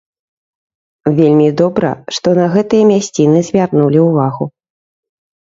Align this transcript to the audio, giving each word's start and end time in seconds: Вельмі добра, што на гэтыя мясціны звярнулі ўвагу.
Вельмі 1.19 1.49
добра, 1.61 1.91
што 2.19 2.27
на 2.39 2.47
гэтыя 2.55 2.87
мясціны 2.93 3.39
звярнулі 3.51 3.99
ўвагу. 4.07 4.45